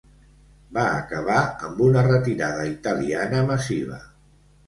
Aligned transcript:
Va 0.77 0.85
acabar 1.01 1.41
amb 1.67 1.83
una 1.89 2.03
retirada 2.07 2.65
italiana 2.71 3.45
massiva. 3.51 4.01